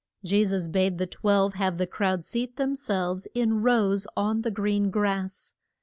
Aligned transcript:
Je 0.23 0.43
sus 0.43 0.67
bade 0.67 0.97
the 0.97 1.05
twelve 1.05 1.53
have 1.53 1.77
the 1.77 1.85
crowd 1.85 2.25
seat 2.25 2.55
them 2.55 2.73
selves 2.75 3.27
in 3.35 3.61
rows 3.61 4.07
on 4.17 4.41
the 4.41 4.49
green 4.49 4.89
grass. 4.89 5.53